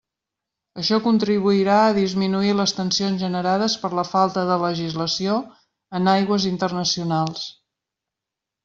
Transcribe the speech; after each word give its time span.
Això 0.83 0.97
contribuirà 1.07 1.75
a 1.81 1.91
disminuir 1.97 2.55
les 2.61 2.73
tensions 2.79 3.23
generades 3.27 3.77
per 3.85 3.93
la 4.01 4.07
falta 4.15 4.49
de 4.53 4.59
legislació 4.67 5.37
en 6.01 6.15
aigües 6.19 6.51
internacionals. 6.57 7.51